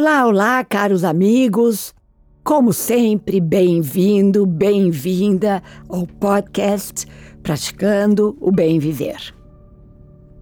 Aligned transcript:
Olá, 0.00 0.24
olá, 0.24 0.64
caros 0.64 1.02
amigos. 1.02 1.92
Como 2.44 2.72
sempre, 2.72 3.40
bem-vindo, 3.40 4.46
bem-vinda 4.46 5.60
ao 5.88 6.06
podcast 6.06 7.04
Praticando 7.42 8.38
o 8.40 8.52
Bem 8.52 8.78
Viver. 8.78 9.34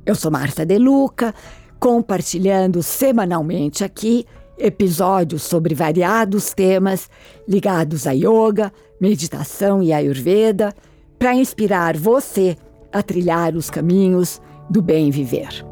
Eu 0.04 0.14
sou 0.14 0.30
Marta 0.30 0.66
De 0.66 0.76
Luca, 0.76 1.34
compartilhando 1.80 2.82
semanalmente 2.82 3.82
aqui 3.82 4.26
episódios 4.58 5.42
sobre 5.44 5.74
variados 5.74 6.52
temas 6.52 7.08
ligados 7.48 8.06
a 8.06 8.12
yoga, 8.12 8.70
meditação 9.00 9.82
e 9.82 9.90
ayurveda, 9.90 10.74
para 11.18 11.34
inspirar 11.34 11.96
você 11.96 12.58
a 12.92 13.02
trilhar 13.02 13.56
os 13.56 13.70
caminhos 13.70 14.38
do 14.68 14.82
bem 14.82 15.10
viver. 15.10 15.64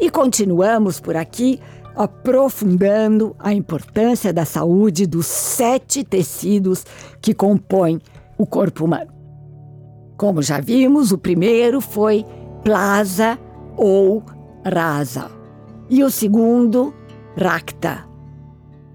E 0.00 0.10
continuamos 0.10 1.00
por 1.00 1.16
aqui 1.16 1.58
aprofundando 1.98 3.34
a 3.40 3.52
importância 3.52 4.32
da 4.32 4.44
saúde 4.44 5.04
dos 5.04 5.26
sete 5.26 6.04
tecidos 6.04 6.86
que 7.20 7.34
compõem 7.34 8.00
o 8.38 8.46
corpo 8.46 8.84
humano. 8.84 9.12
Como 10.16 10.40
já 10.40 10.60
vimos, 10.60 11.10
o 11.10 11.18
primeiro 11.18 11.80
foi 11.80 12.24
plaza 12.62 13.36
ou 13.76 14.22
rasa, 14.64 15.28
e 15.90 16.04
o 16.04 16.10
segundo, 16.10 16.94
racta 17.36 18.06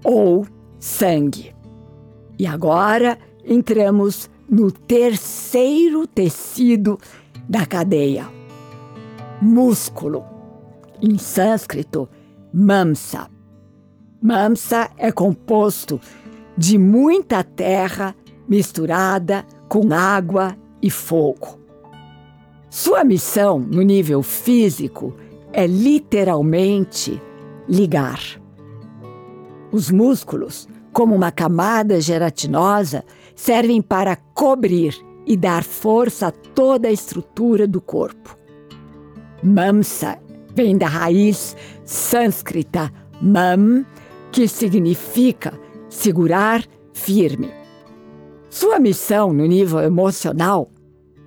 ou 0.02 0.46
sangue. 0.78 1.54
E 2.38 2.46
agora 2.46 3.18
entramos 3.44 4.30
no 4.48 4.72
terceiro 4.72 6.06
tecido 6.06 6.98
da 7.46 7.66
cadeia, 7.66 8.26
músculo. 9.42 10.24
Em 11.02 11.18
sânscrito, 11.18 12.08
Mamsa. 12.56 13.28
Mamsa 14.22 14.88
é 14.96 15.10
composto 15.10 16.00
de 16.56 16.78
muita 16.78 17.42
terra 17.42 18.14
misturada 18.48 19.44
com 19.68 19.92
água 19.92 20.56
e 20.80 20.88
fogo. 20.88 21.58
Sua 22.70 23.02
missão 23.02 23.58
no 23.58 23.82
nível 23.82 24.22
físico 24.22 25.16
é 25.52 25.66
literalmente 25.66 27.20
ligar. 27.68 28.20
Os 29.72 29.90
músculos, 29.90 30.68
como 30.92 31.12
uma 31.12 31.32
camada 31.32 32.00
gelatinosa, 32.00 33.04
servem 33.34 33.82
para 33.82 34.14
cobrir 34.14 34.96
e 35.26 35.36
dar 35.36 35.64
força 35.64 36.28
a 36.28 36.30
toda 36.30 36.86
a 36.86 36.92
estrutura 36.92 37.66
do 37.66 37.80
corpo. 37.80 38.36
Mamsa 39.42 40.20
vem 40.54 40.78
da 40.78 40.86
raiz 40.86 41.56
sânscrita 41.84 42.92
mam, 43.20 43.84
que 44.32 44.48
significa 44.48 45.58
segurar 45.88 46.64
firme. 46.92 47.50
Sua 48.50 48.78
missão 48.78 49.32
no 49.32 49.46
nível 49.46 49.80
emocional 49.80 50.70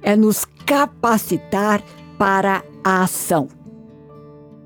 é 0.01 0.15
nos 0.15 0.45
capacitar 0.65 1.83
para 2.17 2.63
a 2.83 3.03
ação. 3.03 3.47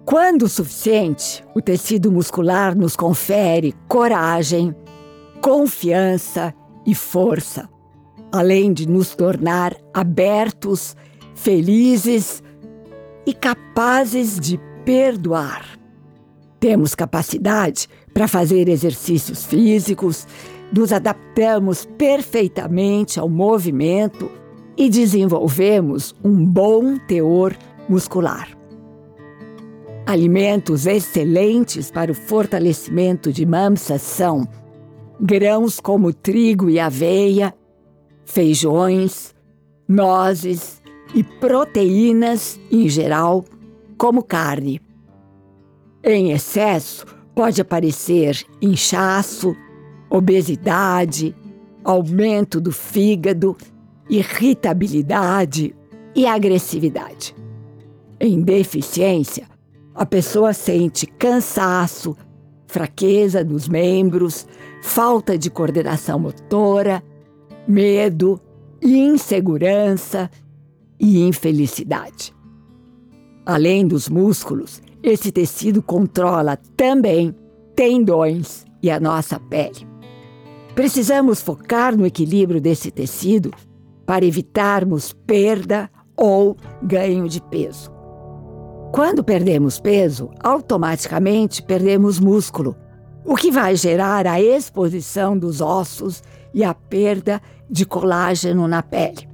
Quando 0.05 0.43
o 0.43 0.49
suficiente, 0.49 1.43
o 1.55 1.61
tecido 1.61 2.11
muscular 2.11 2.75
nos 2.75 2.95
confere 2.95 3.73
coragem, 3.87 4.75
confiança 5.41 6.53
e 6.85 6.93
força, 6.93 7.69
além 8.31 8.73
de 8.73 8.87
nos 8.87 9.15
tornar 9.15 9.75
abertos, 9.93 10.95
felizes 11.35 12.43
e 13.25 13.33
capazes 13.33 14.39
de 14.39 14.59
perdoar. 14.83 15.80
Temos 16.61 16.93
capacidade 16.93 17.89
para 18.13 18.27
fazer 18.27 18.69
exercícios 18.69 19.45
físicos, 19.45 20.27
nos 20.71 20.93
adaptamos 20.93 21.85
perfeitamente 21.97 23.19
ao 23.19 23.27
movimento 23.27 24.29
e 24.77 24.87
desenvolvemos 24.87 26.15
um 26.23 26.45
bom 26.45 26.99
teor 26.99 27.57
muscular. 27.89 28.47
Alimentos 30.05 30.85
excelentes 30.85 31.89
para 31.89 32.11
o 32.11 32.15
fortalecimento 32.15 33.33
de 33.33 33.43
mamsas 33.43 34.03
são 34.03 34.47
grãos 35.19 35.79
como 35.79 36.13
trigo 36.13 36.69
e 36.69 36.79
aveia, 36.79 37.55
feijões, 38.23 39.33
nozes, 39.87 40.79
e 41.15 41.23
proteínas 41.23 42.59
em 42.71 42.87
geral, 42.87 43.43
como 43.97 44.21
carne. 44.21 44.79
Em 46.03 46.31
excesso, 46.31 47.05
pode 47.35 47.61
aparecer 47.61 48.43
inchaço, 48.61 49.55
obesidade, 50.09 51.35
aumento 51.83 52.59
do 52.59 52.71
fígado, 52.71 53.55
irritabilidade 54.09 55.75
e 56.15 56.25
agressividade. 56.25 57.35
Em 58.19 58.41
deficiência, 58.41 59.47
a 59.93 60.05
pessoa 60.05 60.53
sente 60.53 61.05
cansaço, 61.05 62.15
fraqueza 62.67 63.43
nos 63.43 63.67
membros, 63.67 64.47
falta 64.81 65.37
de 65.37 65.49
coordenação 65.49 66.17
motora, 66.17 67.03
medo, 67.67 68.39
insegurança 68.81 70.29
e 70.99 71.19
infelicidade. 71.21 72.33
Além 73.45 73.87
dos 73.87 74.07
músculos, 74.07 74.81
esse 75.03 75.31
tecido 75.31 75.81
controla 75.81 76.57
também 76.77 77.35
tendões 77.75 78.65
e 78.81 78.91
a 78.91 78.99
nossa 78.99 79.39
pele. 79.39 79.87
Precisamos 80.75 81.41
focar 81.41 81.97
no 81.97 82.05
equilíbrio 82.05 82.61
desse 82.61 82.91
tecido 82.91 83.51
para 84.05 84.25
evitarmos 84.25 85.13
perda 85.13 85.89
ou 86.15 86.55
ganho 86.81 87.27
de 87.27 87.41
peso. 87.41 87.91
Quando 88.91 89.23
perdemos 89.23 89.79
peso, 89.79 90.29
automaticamente 90.43 91.63
perdemos 91.63 92.19
músculo, 92.19 92.75
o 93.25 93.35
que 93.35 93.51
vai 93.51 93.75
gerar 93.75 94.27
a 94.27 94.41
exposição 94.41 95.37
dos 95.37 95.61
ossos 95.61 96.21
e 96.53 96.63
a 96.63 96.73
perda 96.73 97.41
de 97.69 97.85
colágeno 97.85 98.67
na 98.67 98.83
pele. 98.83 99.30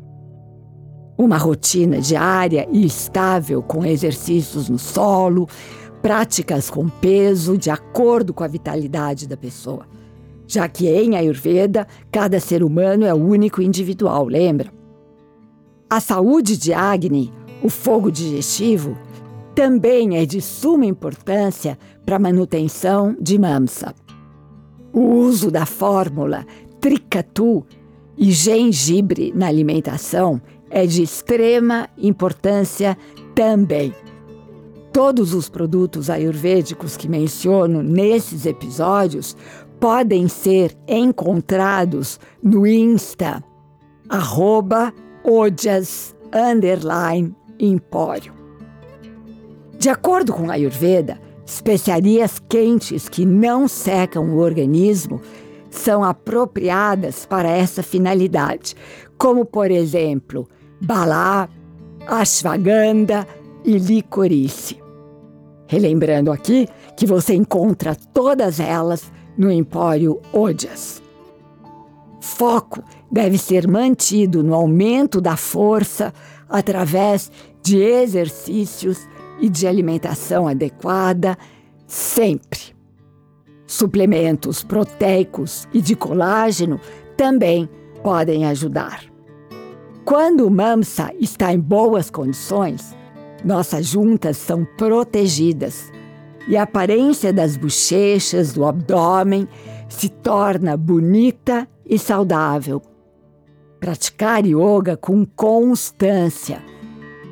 Uma 1.18 1.38
rotina 1.38 2.00
diária 2.00 2.68
e 2.72 2.86
estável 2.86 3.64
com 3.64 3.84
exercícios 3.84 4.70
no 4.70 4.78
solo, 4.78 5.48
práticas 6.02 6.70
com 6.70 6.88
peso 6.88 7.58
de 7.58 7.70
acordo 7.70 8.34
com 8.34 8.44
a 8.44 8.48
vitalidade 8.48 9.28
da 9.28 9.36
pessoa. 9.36 9.88
Já 10.46 10.70
que 10.70 10.88
em 10.88 11.16
Ayurveda, 11.16 11.88
cada 12.12 12.40
ser 12.40 12.64
humano 12.64 13.06
é 13.06 13.14
único 13.14 13.62
individual, 13.62 14.28
lembra? 14.28 14.72
A 15.90 16.00
saúde 16.00 16.56
de 16.56 16.74
Agni, 16.74 17.34
o 17.64 17.70
fogo 17.70 18.12
digestivo, 18.12 18.98
também 19.56 20.18
é 20.18 20.26
de 20.26 20.40
suma 20.40 20.86
importância 20.86 21.80
para 22.06 22.18
a 22.18 22.20
manutenção 22.20 23.18
de 23.20 23.40
Mamsa. 23.40 23.96
O 24.94 25.02
uso 25.02 25.50
da 25.50 25.66
fórmula 25.66 26.46
Tricatu 26.80 27.66
e 28.18 28.32
gengibre 28.32 29.34
na 29.36 29.48
alimentação 29.48 30.42
é 30.70 30.86
de 30.86 31.04
extrema 31.04 31.90
importância 31.98 32.98
também. 33.34 33.94
Todos 34.92 35.34
os 35.34 35.48
produtos 35.48 36.10
ayurvédicos 36.10 36.98
que 36.98 37.08
menciono 37.08 37.84
nesses 37.84 38.46
episódios 38.46 39.36
podem 39.80 40.28
ser 40.28 40.76
encontrados 40.88 42.20
no 42.42 42.66
Insta, 42.66 43.44
arroba 44.10 44.94
ojas, 45.24 46.16
empório. 47.60 48.34
De 49.78 49.90
acordo 49.90 50.34
com 50.34 50.50
a 50.50 50.54
Ayurveda, 50.54 51.20
especiarias 51.46 52.40
quentes 52.50 53.08
que 53.08 53.26
não 53.26 53.68
secam 53.68 54.32
o 54.32 54.40
organismo 54.40 55.22
são 55.70 56.04
apropriadas 56.04 57.26
para 57.26 57.50
essa 57.50 57.84
finalidade, 57.84 58.76
como, 59.18 59.46
por 59.46 59.70
exemplo, 59.70 60.48
balá, 60.82 61.50
ashwagandha 62.08 63.28
e 63.64 63.78
licorice. 63.78 64.82
Relembrando 65.68 66.32
aqui 66.32 66.68
que 66.96 67.06
você 67.06 67.34
encontra 67.34 67.96
todas 68.14 68.60
elas 68.60 69.12
no 69.38 69.52
Empório 69.52 70.22
Ojas. 70.32 71.02
Foco 72.22 72.84
deve 73.12 73.38
ser 73.38 73.68
mantido 73.68 74.44
no 74.44 74.54
aumento 74.54 75.20
da 75.22 75.36
força 75.36 76.14
através 76.50 77.32
de 77.62 77.78
exercícios 77.80 79.08
e 79.40 79.50
de 79.50 79.68
alimentação 79.68 80.48
adequada, 80.48 81.38
sempre. 81.86 82.76
Suplementos 83.66 84.64
proteicos 84.64 85.68
e 85.74 85.82
de 85.82 85.96
colágeno 85.96 86.80
também 87.18 87.70
podem 88.02 88.46
ajudar. 88.46 89.17
Quando 90.08 90.48
o 90.48 90.50
MAMSA 90.50 91.12
está 91.20 91.54
em 91.54 91.60
boas 91.60 92.10
condições, 92.10 92.96
nossas 93.44 93.88
juntas 93.88 94.38
são 94.38 94.64
protegidas, 94.78 95.92
e 96.48 96.56
a 96.56 96.64
aparência 96.64 97.34
das 97.34 97.58
bochechas, 97.58 98.54
do 98.54 98.64
abdômen 98.64 99.50
se 99.90 100.08
torna 100.08 100.78
bonita 100.78 101.68
e 101.86 102.00
saudável. 102.00 102.82
Praticar 103.82 104.46
yoga 104.46 104.96
com 104.96 105.26
constância, 105.26 106.64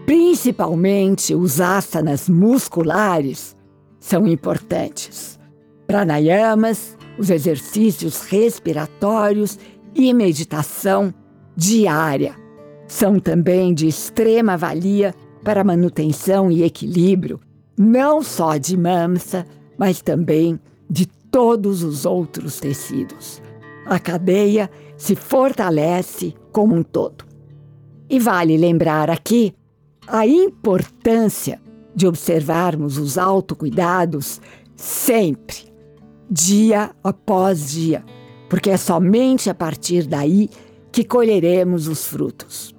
principalmente 0.06 1.34
os 1.34 1.62
asanas 1.62 2.28
musculares, 2.28 3.56
são 4.02 4.28
importantes. 4.28 5.40
Pranayamas, 5.88 6.98
os 7.18 7.30
exercícios 7.30 8.24
respiratórios 8.24 9.58
e 9.96 10.14
meditação 10.14 11.14
diária 11.56 12.44
são 12.88 13.20
também 13.20 13.74
de 13.74 13.88
extrema 13.88 14.58
valia 14.58 15.14
para 15.44 15.64
manutenção 15.64 16.52
e 16.52 16.64
equilíbrio 16.64 17.40
não 17.78 18.24
só 18.24 18.58
de 18.58 18.78
mamsa, 18.78 19.46
mas 19.78 20.02
também 20.02 20.60
de 20.90 21.06
todos 21.06 21.84
os 21.84 22.06
outros 22.06 22.60
tecidos. 22.60 23.42
A 23.86 24.00
cadeia 24.00 24.70
se 24.98 25.16
fortalece 25.16 26.34
como 26.52 26.76
um 26.76 26.84
todo. 26.84 27.26
E 28.10 28.20
vale 28.20 28.58
lembrar 28.58 29.10
aqui 29.10 29.54
a 30.08 30.26
importância 30.26 31.60
de 31.94 32.08
observarmos 32.08 32.98
os 32.98 33.18
autocuidados 33.18 34.40
sempre, 34.76 35.74
dia 36.30 36.92
após 37.04 37.72
dia, 37.72 38.04
porque 38.50 38.70
é 38.70 38.78
somente 38.78 39.50
a 39.50 39.56
partir 39.56 40.06
daí 40.06 40.50
que 40.92 41.04
colheremos 41.04 41.88
os 41.88 42.06
frutos. 42.06 42.75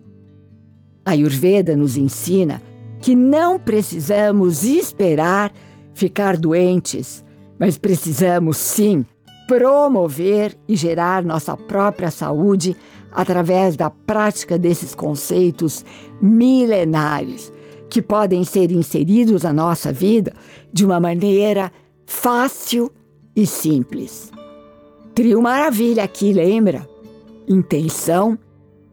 A 1.06 1.12
Ayurveda 1.12 1.76
nos 1.76 1.96
ensina 1.96 2.60
que 3.00 3.14
não 3.14 3.60
precisamos 3.60 4.64
esperar 4.64 5.52
ficar 5.94 6.36
doentes, 6.36 7.24
mas 7.60 7.78
precisamos 7.78 8.56
sim 8.56 9.06
promover 9.46 10.58
e 10.66 10.74
gerar 10.74 11.22
nossa 11.22 11.56
própria 11.56 12.10
saúde 12.10 12.76
através 13.12 13.76
da 13.76 13.88
prática 13.88 14.58
desses 14.58 14.96
conceitos 14.96 15.84
milenares 16.20 17.52
que 17.88 18.02
podem 18.02 18.42
ser 18.42 18.72
inseridos 18.72 19.44
na 19.44 19.52
nossa 19.52 19.92
vida 19.92 20.32
de 20.72 20.84
uma 20.84 20.98
maneira 20.98 21.70
fácil 22.04 22.90
e 23.36 23.46
simples. 23.46 24.32
Trio 25.14 25.40
Maravilha 25.40 26.02
aqui, 26.02 26.32
lembra? 26.32 26.84
Intenção, 27.46 28.36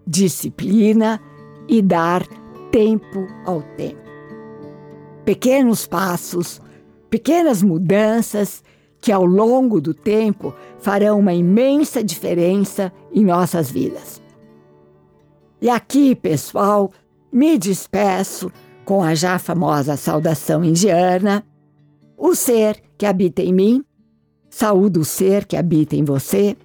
disciplina 0.06 1.20
e 1.68 1.82
dar 1.82 2.26
tempo 2.72 3.28
ao 3.46 3.62
tempo. 3.78 4.02
Pequenos 5.26 5.88
passos, 5.88 6.62
pequenas 7.10 7.62
mudanças 7.62 8.64
que 9.00 9.12
ao 9.12 9.26
longo 9.26 9.82
do 9.82 9.94
tempo 9.94 10.54
farão 10.80 11.20
uma 11.20 11.34
imensa 11.34 12.04
diferença 12.04 12.92
em 13.12 13.24
nossas 13.24 13.70
vidas. 13.70 14.22
E 15.62 15.70
aqui, 15.70 16.16
pessoal, 16.16 16.92
me 17.32 17.58
despeço 17.58 18.52
com 18.86 19.04
a 19.04 19.16
já 19.16 19.40
famosa 19.40 19.96
saudação 19.96 20.64
indiana: 20.64 21.46
o 22.18 22.36
ser 22.36 22.82
que 22.98 23.06
habita 23.06 23.42
em 23.42 23.54
mim, 23.54 23.86
saúde 24.50 25.00
o 25.00 25.06
ser 25.06 25.46
que 25.46 25.56
habita 25.56 25.96
em 25.96 26.04
você, 26.04 26.58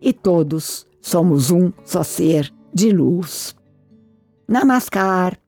e 0.00 0.12
todos 0.12 0.86
somos 1.00 1.50
um 1.50 1.72
só 1.84 2.02
ser 2.02 2.52
de 2.72 2.90
luz. 2.90 3.57
Namaskar! 4.48 5.38